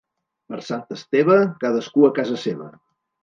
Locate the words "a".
2.09-2.13